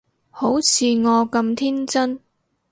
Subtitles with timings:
[0.31, 2.19] 好似我咁天真